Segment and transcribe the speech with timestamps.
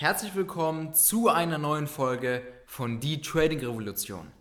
[0.00, 4.32] Herzlich willkommen zu einer neuen Folge von Die Trading Revolution.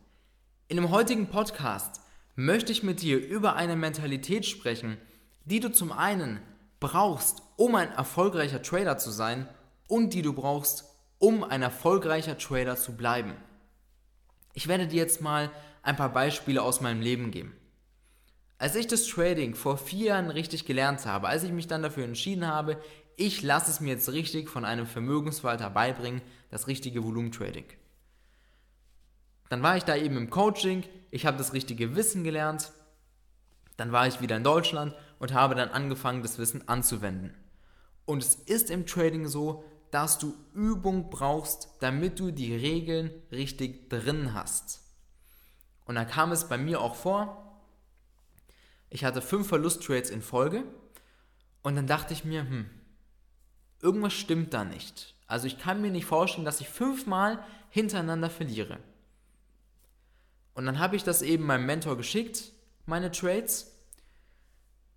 [0.70, 2.00] In dem heutigen Podcast
[2.38, 4.96] möchte ich mit dir über eine Mentalität sprechen,
[5.44, 6.40] die du zum einen
[6.80, 9.50] brauchst, um ein erfolgreicher Trader zu sein
[9.90, 10.86] und die du brauchst,
[11.18, 13.34] um ein erfolgreicher Trader zu bleiben.
[14.54, 15.52] Ich werde dir jetzt mal
[15.84, 17.54] ein paar Beispiele aus meinem Leben geben.
[18.60, 22.06] Als ich das Trading vor vier Jahren richtig gelernt habe, als ich mich dann dafür
[22.06, 22.78] entschieden habe,
[23.20, 27.66] ich lasse es mir jetzt richtig von einem Vermögensverwalter beibringen, das richtige Volumentrading.
[29.50, 32.72] Dann war ich da eben im Coaching, ich habe das richtige Wissen gelernt,
[33.76, 37.36] dann war ich wieder in Deutschland und habe dann angefangen, das Wissen anzuwenden.
[38.06, 43.90] Und es ist im Trading so, dass du Übung brauchst, damit du die Regeln richtig
[43.90, 44.82] drin hast.
[45.86, 47.62] Und dann kam es bei mir auch vor,
[48.90, 50.64] ich hatte fünf Verlusttrades in Folge
[51.64, 52.70] und dann dachte ich mir, hm,
[53.82, 55.16] irgendwas stimmt da nicht.
[55.28, 58.80] Also ich kann mir nicht vorstellen, dass ich fünfmal hintereinander verliere.
[60.54, 62.52] Und dann habe ich das eben meinem Mentor geschickt,
[62.86, 63.72] meine Trades.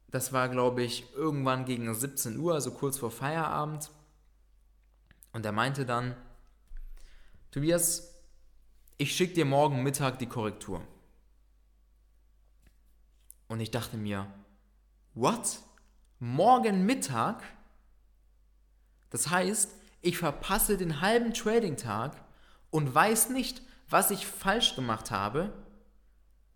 [0.08, 3.90] Das war, glaube ich, irgendwann gegen 17 Uhr, also kurz vor Feierabend.
[5.32, 6.16] Und er meinte dann,
[7.50, 8.12] Tobias,
[8.98, 10.82] ich schicke dir morgen Mittag die Korrektur.
[13.48, 14.26] Und ich dachte mir,
[15.14, 15.58] what?
[16.18, 17.42] Morgen Mittag?
[19.12, 22.16] Das heißt, ich verpasse den halben Trading-Tag
[22.70, 25.52] und weiß nicht, was ich falsch gemacht habe.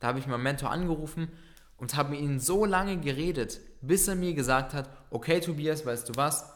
[0.01, 1.31] Da habe ich meinen Mentor angerufen
[1.77, 6.09] und habe mit ihm so lange geredet, bis er mir gesagt hat, okay Tobias, weißt
[6.09, 6.51] du was,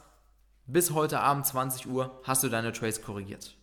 [0.67, 3.59] bis heute Abend 20 Uhr hast du deine Trades korrigiert.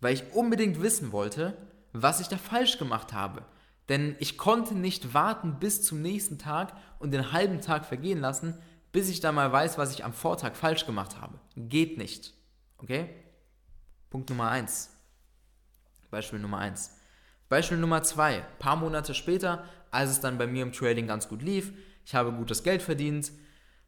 [0.00, 1.56] Weil ich unbedingt wissen wollte,
[1.92, 3.44] was ich da falsch gemacht habe.
[3.88, 8.54] Denn ich konnte nicht warten bis zum nächsten Tag und den halben Tag vergehen lassen,
[8.96, 11.38] bis ich dann mal weiß, was ich am Vortag falsch gemacht habe.
[11.54, 12.32] Geht nicht.
[12.78, 13.10] Okay?
[14.08, 14.88] Punkt Nummer 1.
[16.10, 16.96] Beispiel Nummer 1.
[17.50, 18.40] Beispiel Nummer 2.
[18.58, 21.74] Paar Monate später, als es dann bei mir im Trading ganz gut lief,
[22.06, 23.32] ich habe gutes Geld verdient,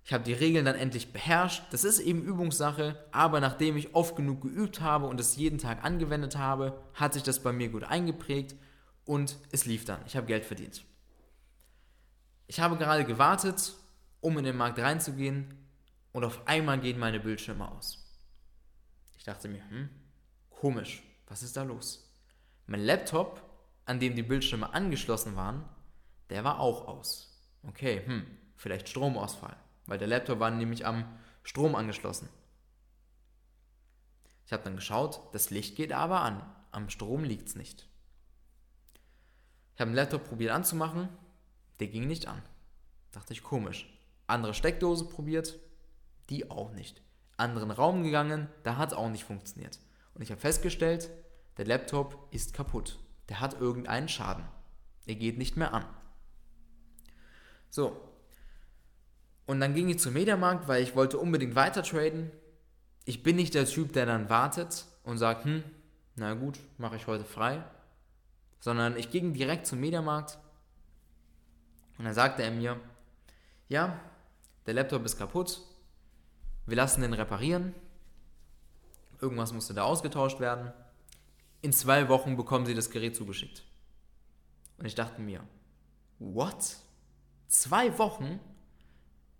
[0.04, 1.62] ich habe die Regeln dann endlich beherrscht.
[1.70, 5.84] Das ist eben Übungssache, aber nachdem ich oft genug geübt habe und es jeden Tag
[5.84, 8.56] angewendet habe, hat sich das bei mir gut eingeprägt
[9.06, 10.00] und es lief dann.
[10.06, 10.84] Ich habe Geld verdient.
[12.46, 13.72] Ich habe gerade gewartet,
[14.20, 15.54] um in den Markt reinzugehen
[16.12, 18.04] und auf einmal gehen meine Bildschirme aus.
[19.16, 19.88] Ich dachte mir, hm,
[20.50, 22.12] komisch, was ist da los?
[22.66, 23.42] Mein Laptop,
[23.84, 25.64] an dem die Bildschirme angeschlossen waren,
[26.30, 27.40] der war auch aus.
[27.62, 28.26] Okay, hm,
[28.56, 32.28] vielleicht Stromausfall, weil der Laptop war nämlich am Strom angeschlossen.
[34.46, 37.86] Ich habe dann geschaut, das Licht geht aber an, am Strom liegt es nicht.
[39.74, 41.08] Ich habe den Laptop probiert anzumachen,
[41.80, 42.42] der ging nicht an.
[43.12, 43.97] Dachte ich komisch.
[44.28, 45.58] Andere Steckdose probiert,
[46.30, 47.02] die auch nicht.
[47.36, 49.80] Anderen Raum gegangen, da hat es auch nicht funktioniert.
[50.14, 51.10] Und ich habe festgestellt,
[51.56, 52.98] der Laptop ist kaputt.
[53.28, 54.44] Der hat irgendeinen Schaden.
[55.06, 55.84] Er geht nicht mehr an.
[57.70, 58.00] So.
[59.46, 62.30] Und dann ging ich zum Mediamarkt, weil ich wollte unbedingt weiter traden.
[63.04, 65.64] Ich bin nicht der Typ, der dann wartet und sagt, hm,
[66.16, 67.64] na gut, mache ich heute frei.
[68.60, 70.38] Sondern ich ging direkt zum Mediamarkt
[71.96, 72.78] und dann sagte er mir,
[73.68, 73.98] ja,
[74.68, 75.62] der Laptop ist kaputt,
[76.66, 77.74] wir lassen den reparieren,
[79.18, 80.74] irgendwas musste da ausgetauscht werden.
[81.62, 83.64] In zwei Wochen bekommen sie das Gerät zugeschickt.
[84.76, 85.42] Und ich dachte mir,
[86.18, 86.76] what?
[87.46, 88.40] Zwei Wochen?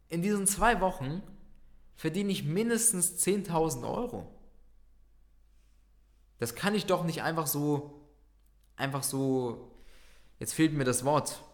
[0.09, 1.23] In diesen zwei Wochen
[1.95, 4.35] verdiene ich mindestens 10.000 Euro.
[6.39, 8.09] Das kann ich doch nicht einfach so,
[8.77, 9.75] einfach so,
[10.39, 11.45] jetzt fehlt mir das Wort,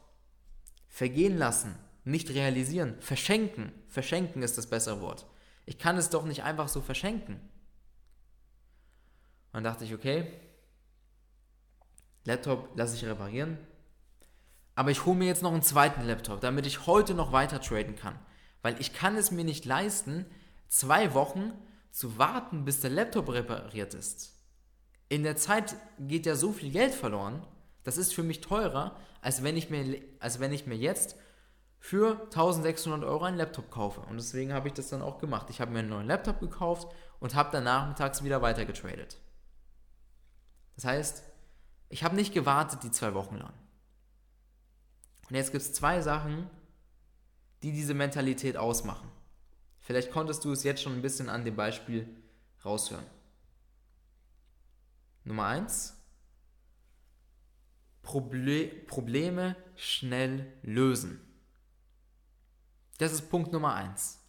[0.87, 2.97] vergehen lassen nicht realisieren.
[3.01, 3.73] Verschenken.
[3.89, 5.27] Verschenken ist das bessere Wort.
[5.67, 7.37] Ich kann es doch nicht einfach so verschenken.
[9.53, 10.27] Und dann dachte ich, okay,
[12.25, 13.59] Laptop lasse ich reparieren.
[14.75, 17.97] Aber ich hole mir jetzt noch einen zweiten Laptop, damit ich heute noch weiter traden
[17.97, 18.19] kann.
[18.63, 20.27] Weil ich kann es mir nicht leisten,
[20.69, 21.53] zwei Wochen
[21.91, 24.35] zu warten, bis der Laptop repariert ist.
[25.09, 27.47] In der Zeit geht ja so viel Geld verloren.
[27.85, 31.17] Das ist für mich teurer, als wenn ich mir, als wenn ich mir jetzt
[31.85, 34.01] für 1600 Euro einen Laptop kaufe.
[34.01, 35.51] Und deswegen habe ich das dann auch gemacht.
[35.51, 36.91] Ich habe mir einen neuen Laptop gekauft
[37.21, 39.19] und habe dann nachmittags wieder weiter getradet.
[40.77, 41.23] Das heißt,
[41.91, 43.53] ich habe nicht gewartet die zwei Wochen lang.
[45.29, 46.49] Und jetzt gibt es zwei Sachen,
[47.63, 49.13] die diese Mentalität ausmachen.
[49.79, 52.09] Vielleicht konntest du es jetzt schon ein bisschen an dem Beispiel
[52.65, 53.05] raushören.
[55.25, 56.03] Nummer eins:
[58.01, 61.21] Proble Probleme schnell lösen.
[62.99, 64.21] Das ist Punkt Nummer eins.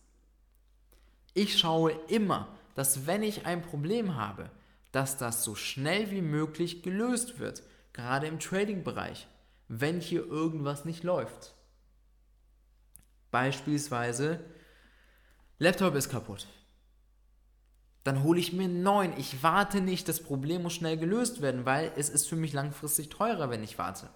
[1.34, 4.50] Ich schaue immer, dass wenn ich ein Problem habe,
[4.92, 7.64] dass das so schnell wie möglich gelöst wird,
[7.94, 9.28] gerade im Trading-Bereich,
[9.68, 11.54] wenn hier irgendwas nicht läuft.
[13.32, 14.40] Beispielsweise,
[15.60, 16.48] Laptop ist kaputt.
[18.06, 19.18] Dann hole ich mir einen neuen.
[19.18, 23.10] Ich warte nicht, das Problem muss schnell gelöst werden, weil es ist für mich langfristig
[23.10, 24.10] teurer, wenn ich warte.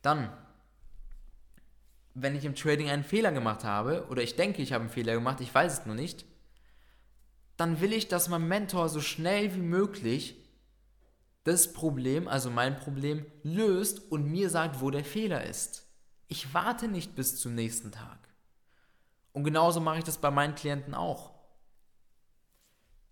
[0.00, 0.30] Dann,
[2.18, 5.12] wenn ich im Trading einen Fehler gemacht habe, oder ich denke, ich habe einen Fehler
[5.12, 6.24] gemacht, ich weiß es nur nicht,
[7.58, 10.42] dann will ich, dass mein Mentor so schnell wie möglich
[11.44, 15.86] das Problem, also mein Problem, löst und mir sagt, wo der Fehler ist.
[16.26, 18.18] Ich warte nicht bis zum nächsten Tag.
[19.32, 21.34] Und genauso mache ich das bei meinen Klienten auch.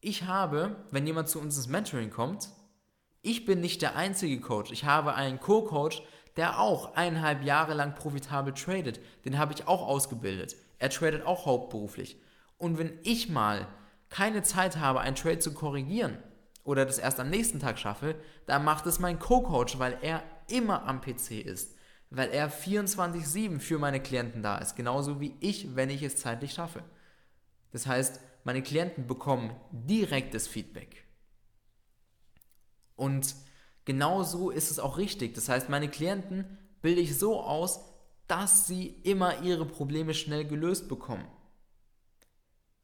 [0.00, 2.48] Ich habe, wenn jemand zu uns ins Mentoring kommt,
[3.20, 4.72] ich bin nicht der einzige Coach.
[4.72, 6.02] Ich habe einen Co-Coach,
[6.36, 9.00] der auch eineinhalb Jahre lang profitabel tradet.
[9.24, 10.56] Den habe ich auch ausgebildet.
[10.78, 12.20] Er tradet auch hauptberuflich.
[12.58, 13.68] Und wenn ich mal
[14.08, 16.18] keine Zeit habe, einen Trade zu korrigieren
[16.64, 18.16] oder das erst am nächsten Tag schaffe,
[18.46, 21.76] dann macht es mein Co-Coach, weil er immer am PC ist.
[22.10, 24.76] Weil er 24-7 für meine Klienten da ist.
[24.76, 26.82] Genauso wie ich, wenn ich es zeitlich schaffe.
[27.72, 31.04] Das heißt, meine Klienten bekommen direktes Feedback.
[32.94, 33.34] Und
[33.84, 35.34] genau so ist es auch richtig.
[35.34, 37.80] Das heißt, meine Klienten bilde ich so aus,
[38.26, 41.26] dass sie immer ihre Probleme schnell gelöst bekommen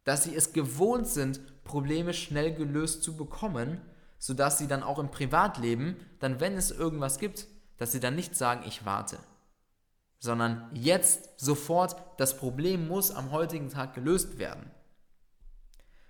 [0.04, 3.80] dass sie es gewohnt sind, Probleme schnell gelöst zu bekommen,
[4.18, 8.36] sodass sie dann auch im Privatleben, dann wenn es irgendwas gibt, dass sie dann nicht
[8.36, 9.18] sagen, ich warte,
[10.18, 14.70] sondern jetzt sofort, das Problem muss am heutigen Tag gelöst werden.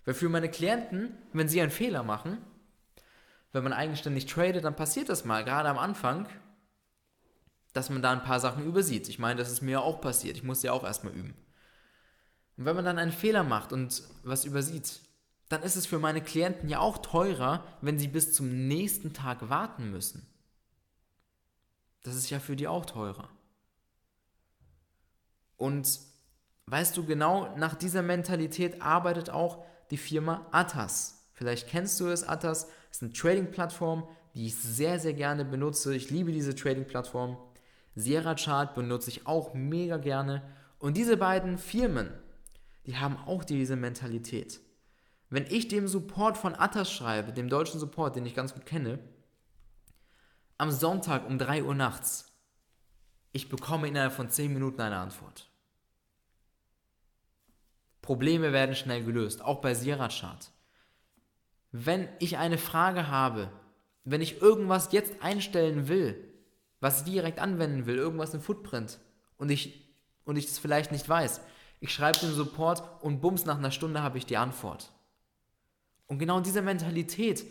[0.04, 2.38] Weil für meine Klienten, wenn sie einen Fehler machen,
[3.52, 6.28] wenn man eigenständig tradet, dann passiert das mal, gerade am Anfang,
[7.72, 9.08] dass man da ein paar Sachen übersieht.
[9.08, 10.36] Ich meine, das ist mir ja auch passiert.
[10.36, 11.34] Ich musste ja auch erstmal üben.
[12.56, 15.00] Und wenn man dann einen Fehler macht und was übersieht,
[15.48, 19.48] dann ist es für meine Klienten ja auch teurer, wenn sie bis zum nächsten Tag
[19.48, 20.26] warten müssen.
[22.02, 23.28] Das ist ja für die auch teurer.
[25.56, 26.00] Und
[26.66, 31.28] weißt du, genau nach dieser Mentalität arbeitet auch die Firma Atas.
[31.32, 35.94] Vielleicht kennst du es, Atas ist eine Trading-Plattform, die ich sehr, sehr gerne benutze.
[35.94, 37.36] Ich liebe diese Trading-Plattform.
[37.94, 40.42] Sierra Chart benutze ich auch mega gerne.
[40.78, 42.10] Und diese beiden Firmen,
[42.86, 44.60] die haben auch diese Mentalität.
[45.28, 48.98] Wenn ich dem Support von Attas schreibe, dem deutschen Support, den ich ganz gut kenne,
[50.58, 52.32] am Sonntag um 3 Uhr nachts,
[53.32, 55.48] ich bekomme innerhalb von 10 Minuten eine Antwort.
[58.02, 60.50] Probleme werden schnell gelöst, auch bei Sierra Chart.
[61.72, 63.50] Wenn ich eine Frage habe,
[64.04, 66.16] wenn ich irgendwas jetzt einstellen will,
[66.80, 68.98] was ich direkt anwenden will, irgendwas im Footprint
[69.36, 69.88] und ich
[70.24, 71.40] und ich das vielleicht nicht weiß,
[71.80, 74.92] ich schreibe den Support und bums, nach einer Stunde habe ich die Antwort.
[76.06, 77.44] Und genau diese Mentalität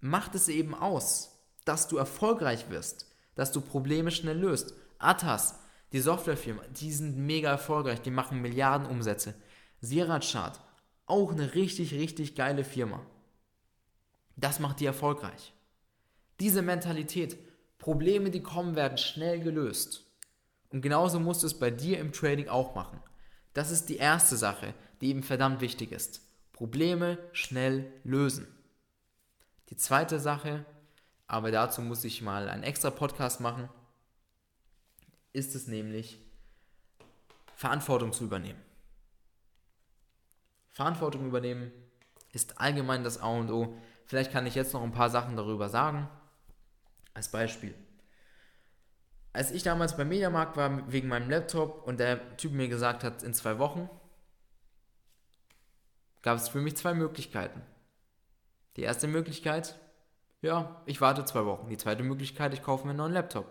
[0.00, 4.74] macht es eben aus, dass du erfolgreich wirst, dass du Probleme schnell löst.
[4.98, 5.58] Atas,
[5.92, 9.34] die Softwarefirma, die sind mega erfolgreich, die machen Milliarden Umsätze.
[9.80, 10.60] Sierra Chart,
[11.08, 13.04] auch eine richtig, richtig geile Firma.
[14.36, 15.52] Das macht die erfolgreich.
[16.40, 17.36] Diese Mentalität,
[17.78, 20.04] Probleme, die kommen, werden schnell gelöst.
[20.70, 23.00] Und genauso musst du es bei dir im Trading auch machen.
[23.54, 26.22] Das ist die erste Sache, die eben verdammt wichtig ist.
[26.52, 28.46] Probleme schnell lösen.
[29.70, 30.64] Die zweite Sache,
[31.26, 33.68] aber dazu muss ich mal einen extra Podcast machen,
[35.32, 36.18] ist es nämlich,
[37.54, 38.60] Verantwortung zu übernehmen.
[40.78, 41.70] Verantwortung übernehmen
[42.32, 43.76] ist allgemein das A und O.
[44.06, 46.08] Vielleicht kann ich jetzt noch ein paar Sachen darüber sagen.
[47.14, 47.74] Als Beispiel
[49.38, 53.22] als ich damals beim Mediamarkt war wegen meinem Laptop und der Typ mir gesagt hat,
[53.22, 53.88] in zwei Wochen,
[56.22, 57.62] gab es für mich zwei Möglichkeiten.
[58.76, 59.78] Die erste Möglichkeit,
[60.42, 61.68] ja, ich warte zwei Wochen.
[61.68, 63.46] Die zweite Möglichkeit, ich kaufe mir einen neuen Laptop.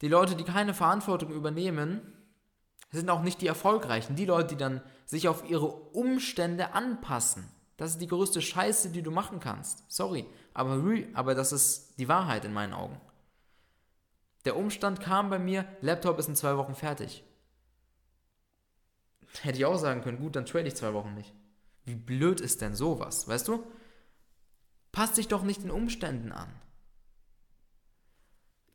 [0.00, 2.13] Die Leute, die keine Verantwortung übernehmen,
[2.98, 4.16] sind auch nicht die Erfolgreichen.
[4.16, 7.48] Die Leute, die dann sich auf ihre Umstände anpassen.
[7.76, 9.90] Das ist die größte Scheiße, die du machen kannst.
[9.90, 10.80] Sorry, aber,
[11.14, 13.00] aber das ist die Wahrheit in meinen Augen.
[14.44, 17.24] Der Umstand kam bei mir, Laptop ist in zwei Wochen fertig.
[19.42, 21.34] Hätte ich auch sagen können, gut, dann trade ich zwei Wochen nicht.
[21.84, 23.64] Wie blöd ist denn sowas, weißt du?
[24.92, 26.48] Passt dich doch nicht den Umständen an.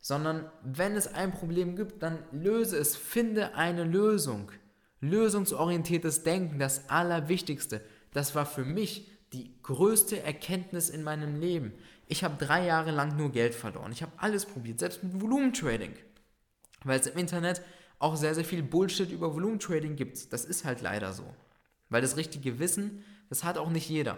[0.02, 4.52] Sondern wenn es ein Problem gibt, dann löse es, finde eine Lösung.
[5.02, 7.82] Lösungsorientiertes Denken, das Allerwichtigste.
[8.14, 11.74] Das war für mich die größte Erkenntnis in meinem Leben.
[12.08, 13.92] Ich habe drei Jahre lang nur Geld verloren.
[13.92, 15.94] Ich habe alles probiert, selbst mit Volumentrading,
[16.84, 17.62] weil es im Internet
[18.00, 20.34] auch sehr, sehr viel Bullshit über Volumentrading gibt.
[20.34, 21.36] Das ist halt leider so.
[21.90, 24.18] Weil das richtige Wissen, das hat auch nicht jeder.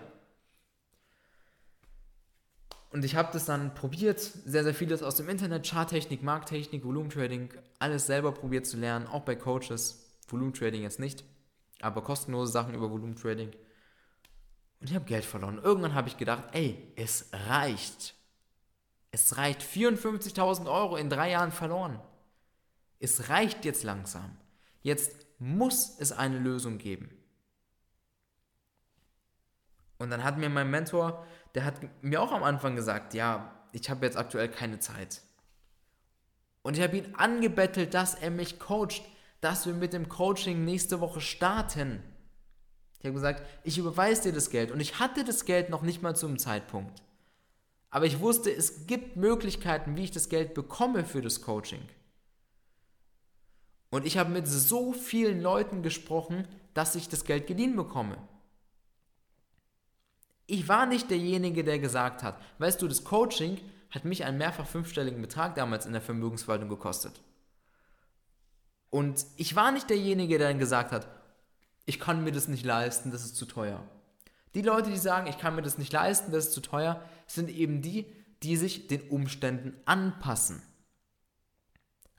[2.92, 7.50] Und ich habe das dann probiert, sehr, sehr vieles aus dem Internet, Charttechnik, Markttechnik, Volumentrading,
[7.80, 10.10] alles selber probiert zu lernen, auch bei Coaches.
[10.28, 11.24] Volumentrading jetzt nicht,
[11.80, 13.52] aber kostenlose Sachen über Volumentrading.
[14.82, 15.60] Und ich habe Geld verloren.
[15.64, 18.16] Irgendwann habe ich gedacht, ey, es reicht.
[19.12, 22.00] Es reicht 54.000 Euro in drei Jahren verloren.
[23.00, 24.38] Es reicht jetzt langsam.
[24.82, 27.10] Jetzt muss es eine Lösung geben.
[30.02, 33.90] Und dann hat mir mein Mentor der hat mir auch am Anfang gesagt, ja, ich
[33.90, 35.22] habe jetzt aktuell keine Zeit.
[36.62, 39.04] Und ich habe ihn angebettelt, dass er mich coacht,
[39.42, 42.04] dass wir mit dem Coaching nächste Woche starten.
[43.00, 44.72] Ich habe gesagt, ich überweise dir das Geld.
[44.72, 47.02] Und ich hatte das Geld noch nicht mal zum Zeitpunkt.
[47.90, 51.82] Aber ich wusste, es gibt Möglichkeiten, wie ich das Geld bekomme für das Coaching.
[53.90, 58.18] Und ich habe mit so vielen Leuten gesprochen, dass ich das Geld geliehen bekomme.
[60.48, 64.66] Ich war nicht derjenige, der gesagt hat, weißt du, das Coaching hat mich einen mehrfach
[64.66, 67.14] fünfstelligen Betrag damals in der Vermögensverwaltung gekostet.
[68.90, 71.08] Und ich war nicht derjenige, der dann gesagt hat,
[71.86, 73.84] ich kann mir das nicht leisten, das ist zu teuer.
[74.54, 77.50] Die Leute, die sagen, ich kann mir das nicht leisten, das ist zu teuer, sind
[77.50, 78.06] eben die,
[78.44, 80.62] die sich den Umständen anpassen.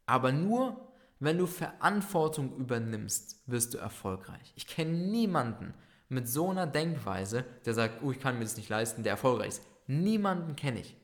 [0.06, 4.52] Aber nur, wenn du Verantwortung übernimmst, wirst du erfolgreich.
[4.56, 5.74] Ich kenne niemanden,
[6.12, 9.48] mit so einer Denkweise, der sagt, oh, ich kann mir das nicht leisten, der erfolgreich
[9.48, 9.62] ist.
[9.86, 10.96] Niemanden kenne ich.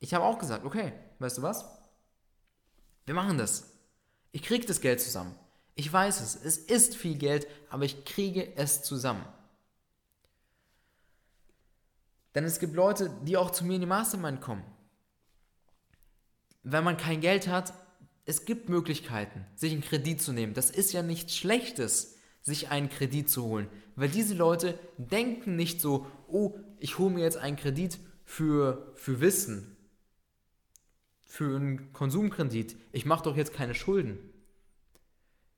[0.00, 1.64] Ich habe auch gesagt, okay, weißt du was?
[3.04, 3.70] Wir machen das.
[4.32, 5.34] Ich kriege das Geld zusammen.
[5.74, 6.34] Ich weiß es.
[6.34, 9.24] Es ist viel Geld, aber ich kriege es zusammen.
[12.34, 14.64] Denn es gibt Leute, die auch zu mir in die Mastermind kommen.
[16.62, 17.74] Wenn man kein Geld hat,
[18.24, 20.54] es gibt Möglichkeiten, sich einen Kredit zu nehmen.
[20.54, 23.68] Das ist ja nichts Schlechtes sich einen Kredit zu holen.
[23.96, 29.20] Weil diese Leute denken nicht so, oh, ich hole mir jetzt einen Kredit für, für
[29.20, 29.76] Wissen,
[31.24, 32.76] für einen Konsumkredit.
[32.92, 34.18] Ich mache doch jetzt keine Schulden.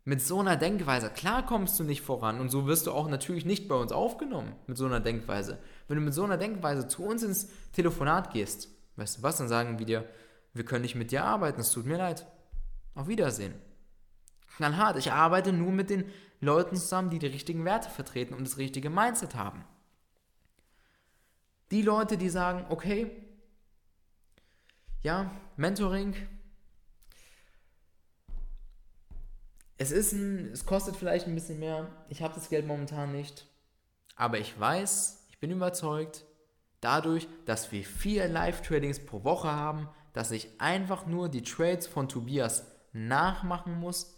[0.06, 3.46] Mit so einer Denkweise, klar kommst du nicht voran und so wirst du auch natürlich
[3.46, 5.58] nicht bei uns aufgenommen mit so einer Denkweise.
[5.88, 9.48] Wenn du mit so einer Denkweise zu uns ins Telefonat gehst, weißt du was, dann
[9.48, 10.06] sagen wir dir,
[10.52, 12.26] wir können nicht mit dir arbeiten, es tut mir leid.
[12.94, 13.54] Auf Wiedersehen.
[14.56, 18.58] Knallhart, ich arbeite nur mit den Leuten zusammen, die die richtigen Werte vertreten und das
[18.58, 19.64] richtige Mindset haben.
[21.70, 23.10] Die Leute, die sagen, okay,
[25.02, 26.14] ja, Mentoring,
[29.76, 33.46] es ist ein, es kostet vielleicht ein bisschen mehr, ich habe das Geld momentan nicht,
[34.14, 36.24] aber ich weiß, ich bin überzeugt,
[36.80, 42.08] dadurch, dass wir vier Live-Tradings pro Woche haben, dass ich einfach nur die Trades von
[42.08, 44.13] Tobias nachmachen muss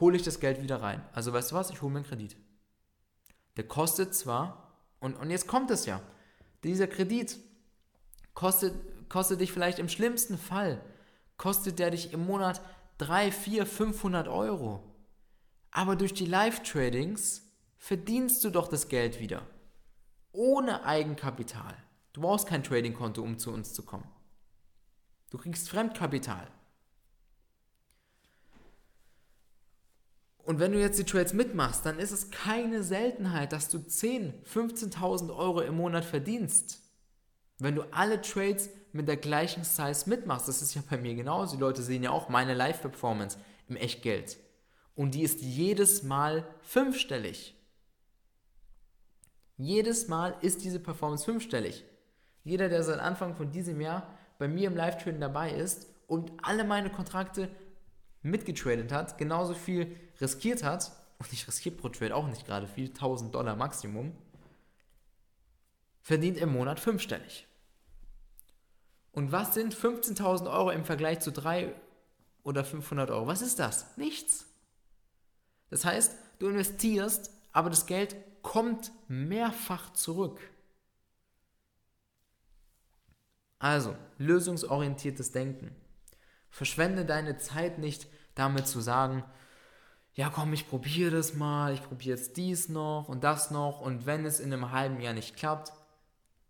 [0.00, 1.04] hole ich das Geld wieder rein.
[1.12, 2.36] Also weißt du was, ich hole mir einen Kredit.
[3.56, 6.00] Der kostet zwar, und, und jetzt kommt es ja,
[6.64, 7.38] dieser Kredit
[8.34, 8.74] kostet,
[9.08, 10.80] kostet dich vielleicht im schlimmsten Fall,
[11.36, 12.60] kostet der dich im Monat
[12.98, 14.82] 3, 4, 500 Euro.
[15.70, 17.42] Aber durch die Live-Tradings
[17.76, 19.46] verdienst du doch das Geld wieder.
[20.32, 21.76] Ohne Eigenkapital.
[22.12, 24.08] Du brauchst kein Trading-Konto, um zu uns zu kommen.
[25.30, 26.48] Du kriegst Fremdkapital.
[30.48, 34.32] Und wenn du jetzt die Trades mitmachst, dann ist es keine Seltenheit, dass du 10.000,
[34.50, 36.80] 15.000 Euro im Monat verdienst.
[37.58, 41.56] Wenn du alle Trades mit der gleichen Size mitmachst, das ist ja bei mir genauso.
[41.56, 43.36] Die Leute sehen ja auch meine Live-Performance
[43.68, 44.38] im Echtgeld.
[44.94, 47.54] Und die ist jedes Mal fünfstellig.
[49.58, 51.84] Jedes Mal ist diese Performance fünfstellig.
[52.42, 56.64] Jeder, der seit Anfang von diesem Jahr bei mir im Live-Trading dabei ist und alle
[56.64, 57.50] meine Kontrakte
[58.22, 62.88] mitgetradet hat, genauso viel riskiert hat, und ich riskiere pro Trade auch nicht gerade viel,
[62.88, 64.16] 1000 Dollar Maximum,
[66.02, 67.46] verdient im Monat fünfstellig.
[69.12, 71.74] Und was sind 15.000 Euro im Vergleich zu 3
[72.44, 73.26] oder 500 Euro?
[73.26, 73.96] Was ist das?
[73.96, 74.46] Nichts.
[75.70, 80.40] Das heißt, du investierst, aber das Geld kommt mehrfach zurück.
[83.58, 85.74] Also, lösungsorientiertes Denken.
[86.48, 89.24] Verschwende deine Zeit nicht damit zu sagen,
[90.18, 94.04] ja komm, ich probiere das mal, ich probiere jetzt dies noch und das noch und
[94.04, 95.72] wenn es in einem halben Jahr nicht klappt,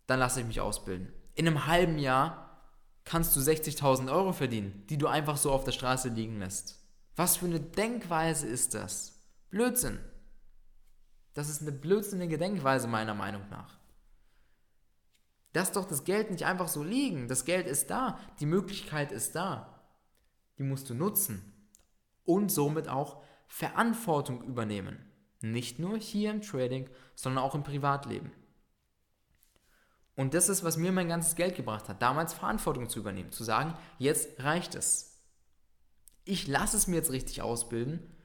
[0.07, 1.13] dann lasse ich mich ausbilden.
[1.35, 2.61] In einem halben Jahr
[3.05, 6.83] kannst du 60.000 Euro verdienen, die du einfach so auf der Straße liegen lässt.
[7.15, 9.21] Was für eine Denkweise ist das?
[9.51, 9.99] Blödsinn.
[11.35, 13.77] Das ist eine blödsinnige Denkweise meiner Meinung nach.
[15.53, 17.27] Lass doch das Geld nicht einfach so liegen.
[17.27, 19.79] Das Geld ist da, die Möglichkeit ist da
[20.59, 21.53] die musst du nutzen.
[22.25, 25.05] und somit auch Verantwortung übernehmen.
[25.41, 28.31] Nicht nur hier im Trading, sondern auch im Privatleben.
[30.15, 33.43] Und das ist, was mir mein ganzes Geld gebracht hat, damals Verantwortung zu übernehmen, zu
[33.43, 35.17] sagen, jetzt reicht es.
[36.25, 38.15] Ich lasse es mir jetzt richtig ausbilden.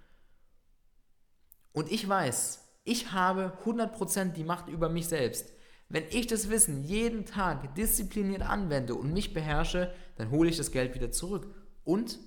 [1.73, 5.53] Und ich weiß, ich habe 100% die Macht über mich selbst.
[5.89, 10.73] Wenn ich das Wissen jeden Tag diszipliniert anwende und mich beherrsche, dann hole ich das
[10.73, 11.47] Geld wieder zurück.
[11.85, 12.19] Und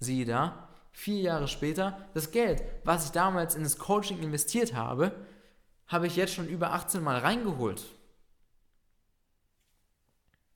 [0.00, 5.26] siehe da, vier Jahre später, das Geld, was ich damals in das Coaching investiert habe,
[5.86, 7.84] habe ich jetzt schon über 18 Mal reingeholt.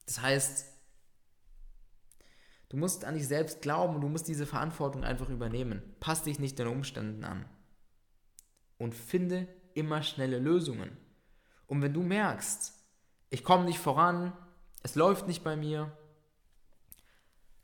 [0.06, 0.66] Das heißt,
[2.68, 5.82] du musst an dich selbst glauben und du musst diese Verantwortung einfach übernehmen.
[6.00, 7.44] Pass dich nicht den Umständen an.
[8.78, 10.96] Und finde immer schnelle Lösungen.
[11.66, 12.74] Und wenn du merkst,
[13.30, 14.32] ich komme nicht voran,
[14.82, 15.96] es läuft nicht bei mir,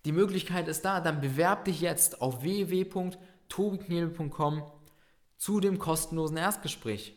[0.05, 4.65] die Möglichkeit ist da, dann bewerb dich jetzt auf www.tobiknebel.com
[5.37, 7.17] zu dem kostenlosen Erstgespräch.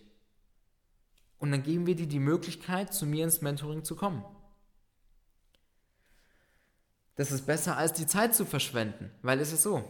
[1.37, 4.23] Und dann geben wir dir die Möglichkeit, zu mir ins Mentoring zu kommen.
[7.15, 9.83] Das ist besser, als die Zeit zu verschwenden, weil es ist so.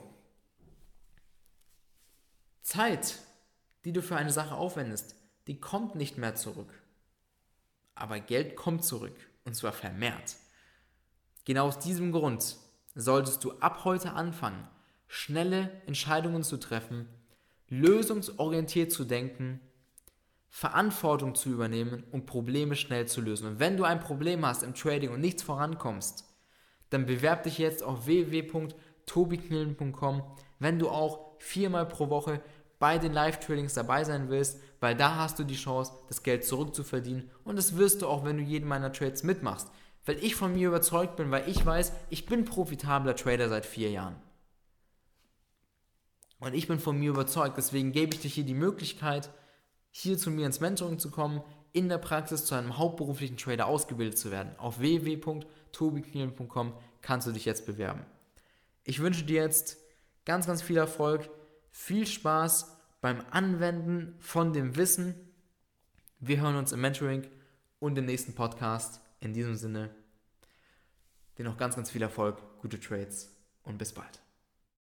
[2.61, 3.19] Zeit,
[3.83, 5.15] die du für eine Sache aufwendest,
[5.47, 6.71] die kommt nicht mehr zurück.
[7.93, 10.37] Aber Geld kommt zurück, und zwar vermehrt.
[11.45, 12.57] Genau aus diesem Grund
[12.95, 14.67] solltest du ab heute anfangen,
[15.07, 17.07] schnelle Entscheidungen zu treffen,
[17.69, 19.59] lösungsorientiert zu denken,
[20.49, 23.47] Verantwortung zu übernehmen und Probleme schnell zu lösen.
[23.47, 26.23] Und wenn du ein Problem hast im Trading und nichts vorankommst,
[26.89, 30.23] dann bewerb dich jetzt auf www.tobiknillen.com,
[30.59, 32.39] wenn du auch viermal pro Woche
[32.79, 37.29] bei den Live-Tradings dabei sein willst, weil da hast du die Chance, das Geld zurückzuverdienen
[37.43, 39.69] und das wirst du auch, wenn du jeden meiner Trades mitmachst.
[40.05, 43.89] Weil ich von mir überzeugt bin, weil ich weiß, ich bin profitabler Trader seit vier
[43.89, 44.15] Jahren.
[46.39, 49.31] Und ich bin von mir überzeugt, deswegen gebe ich dir hier die Möglichkeit,
[49.89, 54.17] hier zu mir ins Mentoring zu kommen, in der Praxis zu einem hauptberuflichen Trader ausgebildet
[54.17, 54.57] zu werden.
[54.59, 58.05] Auf www.tobiknielen.com kannst du dich jetzt bewerben.
[58.83, 59.77] Ich wünsche dir jetzt
[60.25, 61.29] ganz, ganz viel Erfolg,
[61.71, 65.15] viel Spaß beim Anwenden von dem Wissen.
[66.19, 67.27] Wir hören uns im Mentoring
[67.79, 69.04] und im nächsten Podcast.
[69.25, 69.89] In diesem Sinne,
[71.35, 74.21] dir noch ganz, ganz viel Erfolg, gute Trades und bis bald.